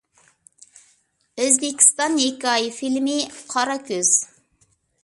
[1.43, 3.21] ئۆزبېكىستان ھېكايە فىلىمى:
[3.55, 4.15] «قارا كۆز».